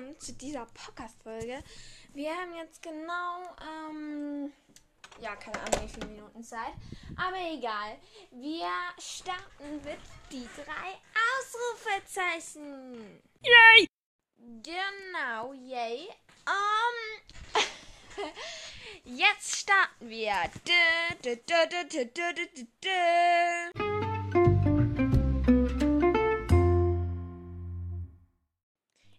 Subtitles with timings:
[0.00, 1.62] willkommen zu dieser Podcast-Folge.
[2.14, 4.50] Wir haben jetzt genau, ähm,
[5.20, 6.72] ja, keine Ahnung, wie viele Minuten Zeit.
[7.16, 7.98] Aber egal.
[8.30, 10.00] Wir starten mit
[10.32, 10.98] die drei
[11.36, 13.20] Ausrufezeichen.
[13.42, 13.86] Yay!
[14.62, 16.08] Genau, yay.
[16.46, 16.96] Um,
[19.04, 20.50] jetzt starten wir.
[20.66, 21.64] Dö, dö, dö,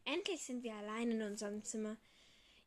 [0.05, 1.98] Endlich sind wir allein in unserem Zimmer.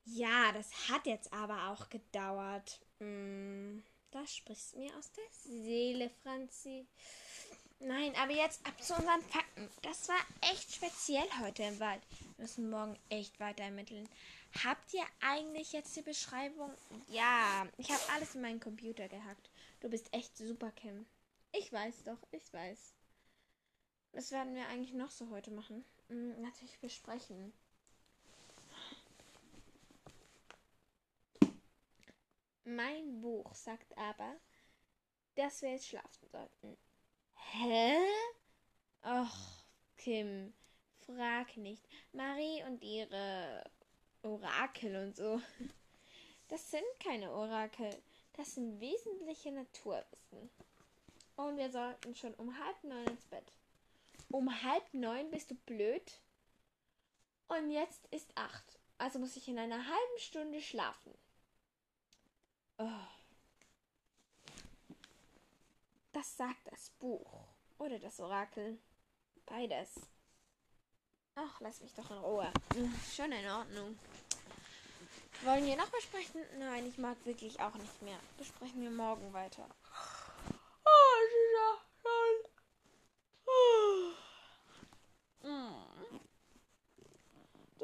[0.05, 2.80] Ja, das hat jetzt aber auch gedauert.
[2.98, 6.87] Hm, da sprichst du mir aus der Seele, Franzi.
[7.80, 9.69] Nein, aber jetzt ab zu unseren Fakten.
[9.83, 10.19] Das war
[10.52, 12.02] echt speziell heute im Wald.
[12.37, 14.09] Wir müssen morgen echt weiter ermitteln.
[14.62, 16.71] Habt ihr eigentlich jetzt die Beschreibung?
[17.09, 19.51] Ja, ich habe alles in meinen Computer gehackt.
[19.80, 21.07] Du bist echt super, Kim.
[21.52, 22.95] Ich weiß doch, ich weiß.
[24.12, 25.85] Was werden wir eigentlich noch so heute machen?
[26.09, 27.52] Hm, natürlich besprechen.
[32.65, 34.37] Mein Buch sagt aber,
[35.35, 36.77] dass wir jetzt schlafen sollten.
[37.35, 37.99] Hä?
[39.02, 39.65] Ach,
[39.99, 40.55] Kim,
[41.05, 41.87] frag nicht.
[42.13, 43.65] Marie und ihre
[44.23, 45.41] Orakel und so.
[46.49, 47.91] Das sind keine Orakel.
[48.35, 50.51] Das sind wesentliche Naturwissen.
[51.37, 53.52] Und wir sollten schon um halb neun ins Bett.
[54.35, 56.21] Um halb neun bist du blöd?
[57.46, 58.80] Und jetzt ist acht.
[58.99, 61.16] Also muss ich in einer halben Stunde schlafen.
[62.79, 63.07] Oh.
[66.10, 67.47] Das sagt das Buch.
[67.78, 68.81] Oder das Orakel.
[69.47, 70.00] Beides.
[71.37, 72.53] Ach, lass mich doch in Ruhe.
[73.15, 73.97] Schon in Ordnung.
[75.44, 76.43] Wollen wir noch besprechen?
[76.59, 78.19] Nein, ich mag wirklich auch nicht mehr.
[78.37, 79.69] Besprechen wir morgen weiter.
[80.84, 82.50] Oh, es ist ja schon.
[83.47, 84.15] Hm.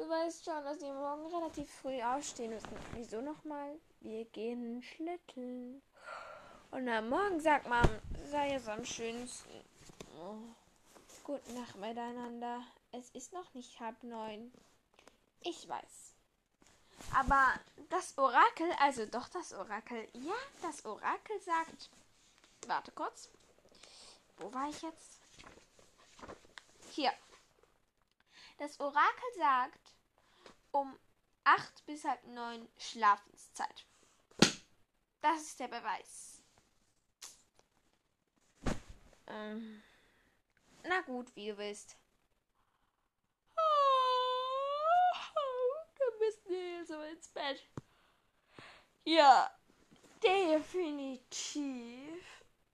[0.11, 2.69] weißt schon, dass wir morgen relativ früh aufstehen müssen.
[2.93, 3.79] Wieso nochmal?
[4.01, 5.81] Wir gehen schlitteln.
[6.71, 7.87] Und am Morgen sagt man,
[8.29, 9.63] sei es am schönsten.
[10.19, 10.35] Oh.
[11.23, 12.61] Gute Nacht miteinander.
[12.91, 14.51] Es ist noch nicht halb neun.
[15.41, 16.13] Ich weiß.
[17.15, 17.53] Aber
[17.89, 21.89] das Orakel, also doch das Orakel, ja, das Orakel sagt.
[22.67, 23.29] Warte kurz.
[24.37, 25.21] Wo war ich jetzt?
[26.91, 27.13] Hier.
[28.57, 29.79] Das Orakel sagt,
[30.71, 30.97] um
[31.43, 33.85] acht bis halb neun Schlafenszeit.
[35.21, 36.41] Das ist der Beweis.
[39.27, 39.83] Ähm,
[40.83, 41.95] na gut, wie du willst.
[45.97, 47.63] Du bist nie so ins Bett.
[49.03, 49.51] Ja,
[50.23, 51.63] definitiv.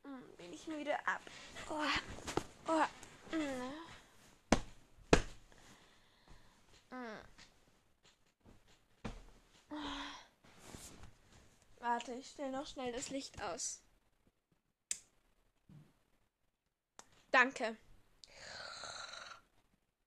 [0.04, 1.22] Hm, Bin ich müde ab.
[1.70, 1.84] Oh,
[2.68, 2.86] oh,
[3.36, 3.74] mm.
[6.92, 7.37] Mm.
[11.80, 13.82] Warte, ich stelle noch schnell das Licht aus.
[17.32, 17.78] Danke.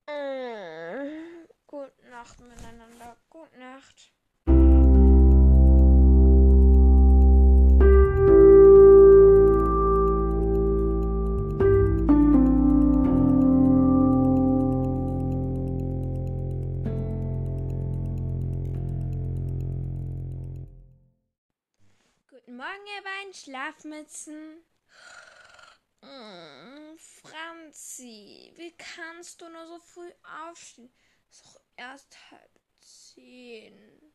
[0.06, 1.46] Mm.
[1.66, 3.16] Gute Nacht miteinander.
[3.28, 4.12] Gute Nacht.
[23.30, 24.64] Beiden Schlafmützen.
[26.00, 30.10] Mm, Franzi, wie kannst du nur so früh
[30.48, 30.92] aufstehen?
[31.30, 34.12] Ist doch erst halb zehn.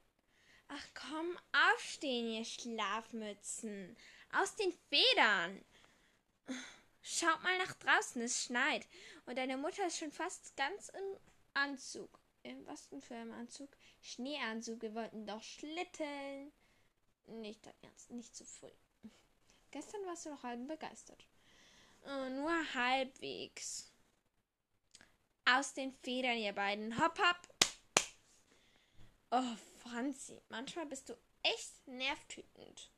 [0.68, 1.38] Ach komm,
[1.74, 3.96] aufstehen, ihr Schlafmützen.
[4.34, 5.64] Aus den Federn.
[7.02, 8.86] Schaut mal nach draußen, es schneit.
[9.26, 11.20] Und deine Mutter ist schon fast ganz im
[11.54, 12.20] Anzug.
[12.44, 13.70] In was denn für einem Anzug?
[14.02, 14.82] Schneeanzug.
[14.82, 16.52] Wir wollten doch schlitteln.
[17.28, 18.72] Nicht dein Ernst, nicht zu früh.
[19.76, 21.28] Gestern warst du noch halb begeistert.
[22.06, 23.92] Oh, nur halbwegs.
[25.44, 26.98] Aus den Federn, ihr beiden.
[26.98, 27.76] Hopp, hopp.
[29.32, 32.90] Oh, Franzi, manchmal bist du echt nervtütend.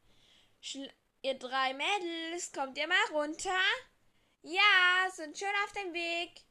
[0.61, 0.93] Schl
[1.23, 3.59] ihr drei Mädels, kommt ihr mal runter?
[4.43, 6.43] Ja, sind schon auf dem Weg.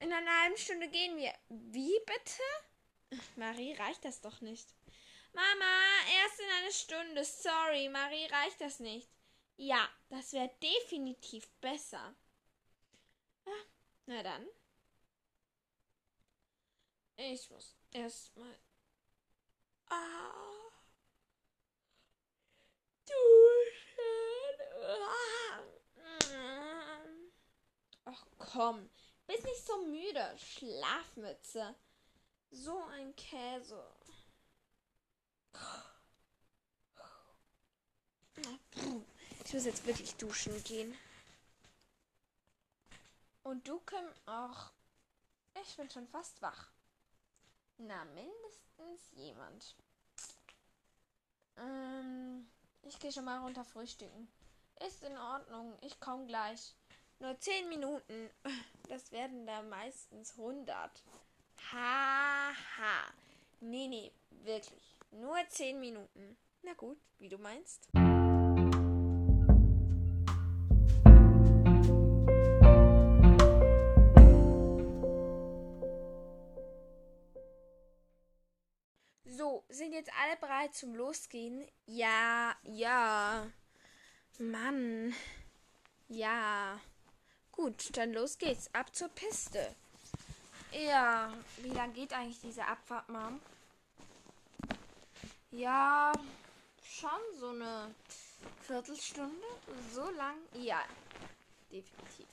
[0.00, 1.32] In einer halben Stunde gehen wir.
[1.48, 3.22] Wie bitte?
[3.36, 4.74] Marie, reicht das doch nicht.
[5.32, 5.80] Mama,
[6.20, 7.24] erst in einer Stunde.
[7.24, 9.08] Sorry, Marie, reicht das nicht.
[9.62, 12.14] Ja, das wäre definitiv besser.
[13.44, 13.64] Ah,
[14.06, 14.48] na dann.
[17.16, 18.58] Ich muss erstmal.
[19.90, 20.70] Ah.
[23.04, 23.20] Duschen.
[28.06, 28.88] Ach komm,
[29.26, 30.38] bist nicht so müde.
[30.38, 31.74] Schlafmütze.
[32.50, 33.84] So ein Käse.
[39.50, 40.96] Ich muss jetzt wirklich duschen gehen.
[43.42, 44.70] Und du, Kim, auch.
[45.60, 46.70] Ich bin schon fast wach.
[47.76, 49.74] Na, mindestens jemand.
[51.56, 52.48] Ähm,
[52.82, 54.28] ich gehe schon mal runter frühstücken.
[54.86, 56.76] Ist in Ordnung, ich komme gleich.
[57.18, 58.30] Nur 10 Minuten.
[58.88, 61.02] Das werden da meistens 100.
[61.72, 62.52] Haha.
[62.78, 63.12] Ha.
[63.58, 64.12] Nee, nee,
[64.44, 64.96] wirklich.
[65.10, 66.36] Nur 10 Minuten.
[66.62, 67.88] Na gut, wie du meinst.
[79.40, 81.66] So, sind jetzt alle bereit zum Losgehen?
[81.86, 83.50] Ja, ja.
[84.38, 85.14] Mann.
[86.08, 86.78] Ja.
[87.50, 88.68] Gut, dann los geht's.
[88.74, 89.74] Ab zur Piste.
[90.72, 93.40] Ja, wie lang geht eigentlich diese Abfahrt, Mom?
[95.52, 96.12] Ja,
[96.84, 97.94] schon so eine
[98.66, 99.46] Viertelstunde.
[99.90, 100.36] So lang?
[100.52, 100.84] Ja,
[101.72, 102.26] definitiv.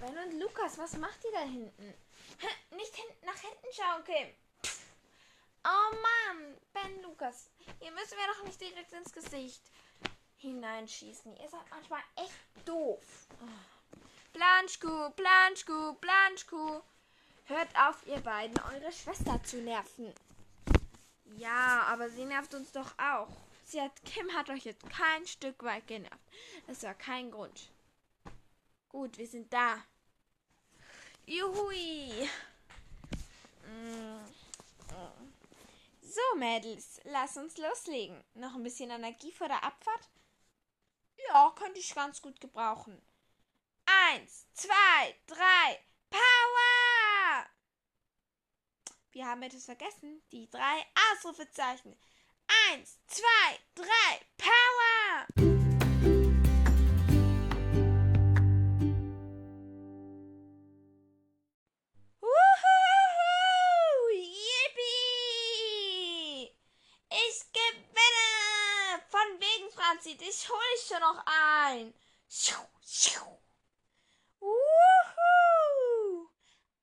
[0.00, 1.94] Ben und Lukas, was macht ihr da hinten?
[2.70, 4.28] Nicht hin nach hinten schauen, Kim.
[5.64, 7.50] Oh Mann, Ben, Lukas,
[7.80, 9.62] ihr müsst mir doch nicht direkt ins Gesicht
[10.36, 11.36] hineinschießen.
[11.36, 13.26] Ihr seid manchmal echt doof.
[14.32, 16.82] Blanschkuh, Blanschkuh, Blanschkuh.
[17.46, 20.12] Hört auf, ihr beiden, eure Schwester zu nerven.
[21.36, 23.28] Ja, aber sie nervt uns doch auch.
[23.64, 26.16] Sie hat, Kim hat euch jetzt kein Stück weit genervt.
[26.66, 27.70] Das war kein Grund.
[28.96, 29.84] Gut, wir sind da.
[31.26, 32.30] Juhui.
[36.00, 38.24] So, Mädels, lass uns loslegen.
[38.32, 40.08] Noch ein bisschen Energie vor der Abfahrt?
[41.28, 42.98] Ja, könnte ich ganz gut gebrauchen.
[43.84, 45.78] Eins, zwei, drei,
[46.08, 47.46] Power!
[49.10, 50.22] Wir haben etwas vergessen.
[50.32, 51.94] Die drei Ausrufezeichen.
[52.70, 55.55] Eins, zwei, drei, Power!
[70.36, 71.94] Franzi, dich hol ich schon noch ein.
[74.40, 76.28] Wuhu!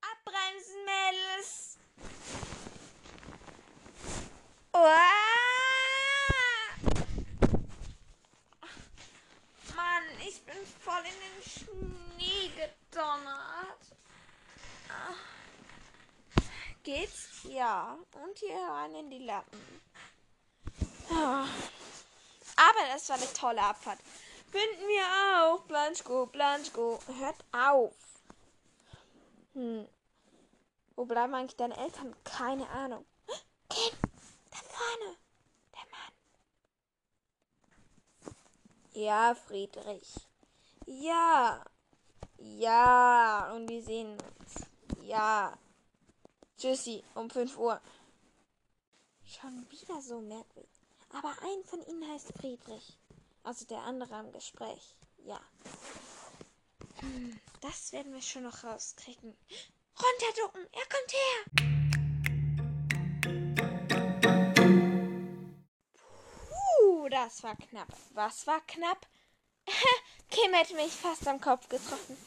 [0.01, 1.77] Abbremsen, Mädels.
[9.75, 13.83] Mann, ich bin voll in den Schnee gedonnert.
[16.83, 17.43] Geht's?
[17.43, 17.97] Ja.
[18.13, 19.81] Und hier rein in die Lappen.
[21.11, 21.45] Ah.
[22.63, 23.99] Aber das war eine tolle Abfahrt.
[24.49, 25.03] Finden wir
[25.41, 25.61] auch.
[25.63, 26.99] Blanchko, Blanchko.
[27.19, 27.95] Hört auf.
[29.53, 29.87] Hm.
[30.95, 32.15] Wo bleiben eigentlich deine Eltern?
[32.23, 33.05] Keine Ahnung.
[33.69, 33.97] Kim,
[34.51, 35.17] da vorne.
[35.73, 36.13] Der Mann.
[38.93, 40.13] Ja, Friedrich.
[40.85, 41.65] Ja.
[42.37, 43.51] Ja.
[43.53, 44.67] Und wir sehen uns.
[45.01, 45.57] Ja.
[46.57, 47.81] Tschüssi, um 5 Uhr.
[49.25, 50.72] Schon wieder so merkwürdig.
[51.13, 52.97] Aber ein von ihnen heißt Friedrich.
[53.43, 54.95] Also der andere am Gespräch.
[55.25, 55.39] Ja.
[56.99, 59.37] Hm, das werden wir schon noch rauskriegen.
[59.95, 60.67] Runterducken!
[60.71, 61.45] Er kommt her!
[66.79, 67.95] Puh, das war knapp.
[68.13, 69.05] Was war knapp?
[70.31, 72.17] Kim hätte mich fast am Kopf getroffen.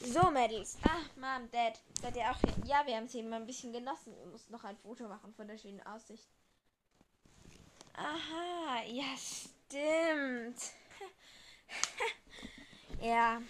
[0.00, 0.76] So, Mädels.
[0.82, 1.80] Ah, Mom, Dad.
[2.02, 2.54] Seid ihr auch hier?
[2.66, 4.16] Ja, wir haben es eben ein bisschen genossen.
[4.18, 6.28] Wir mussten noch ein Foto machen von der schönen Aussicht.
[7.96, 10.60] Aha, ja, stimmt.
[13.00, 13.40] ja,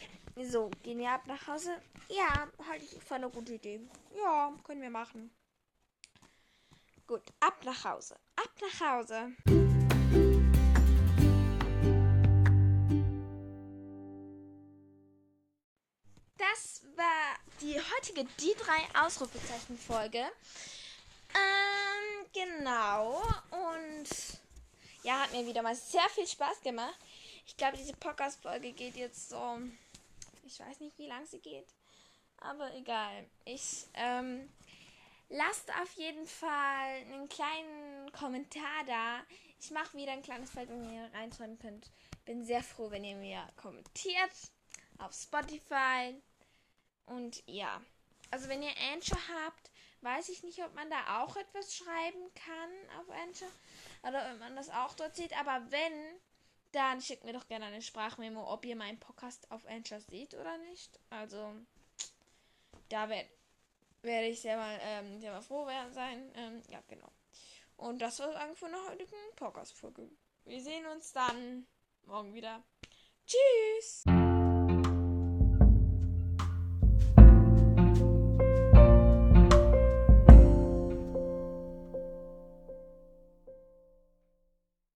[0.43, 1.81] so, gehen wir ab nach Hause?
[2.09, 3.81] Ja, halte ich für eine gute Idee.
[4.15, 5.31] Ja, können wir machen.
[7.07, 8.17] Gut, ab nach Hause.
[8.37, 9.33] Ab nach Hause.
[16.37, 20.25] Das war die heutige Die drei Ausrufezeichen Folge.
[21.35, 23.23] Ähm, genau.
[24.05, 24.39] Und
[25.03, 26.99] ja, hat mir wieder mal sehr viel Spaß gemacht.
[27.47, 29.59] Ich glaube, diese Podcast-Folge geht jetzt so.
[30.45, 31.67] Ich weiß nicht, wie lang sie geht.
[32.39, 33.27] Aber egal.
[33.47, 34.51] Ich, ähm,
[35.31, 39.23] lasst auf jeden Fall einen kleinen Kommentar da.
[39.59, 41.91] Ich mache wieder ein kleines Feld, wo ihr reinschreiben könnt.
[42.27, 44.33] Bin sehr froh, wenn ihr mir kommentiert
[44.99, 46.15] auf Spotify.
[47.07, 47.81] Und ja,
[48.31, 49.71] also wenn ihr Anchor habt,
[50.05, 53.49] weiß ich nicht, ob man da auch etwas schreiben kann auf Anchor.
[54.03, 55.37] Oder ob man das auch dort sieht.
[55.39, 56.21] Aber wenn,
[56.73, 60.59] dann schickt mir doch gerne eine Sprachmemo, ob ihr meinen Podcast auf Anchor seht oder
[60.59, 61.01] nicht.
[61.11, 61.55] Also,
[62.89, 66.31] da werde ich sehr mal, ähm, sehr mal froh sein.
[66.37, 67.11] Ähm, ja, genau.
[67.77, 70.09] Und das war eigentlich von der heutigen Podcast-Folge.
[70.45, 71.67] Wir sehen uns dann
[72.07, 72.63] morgen wieder.
[73.27, 74.05] Tschüss!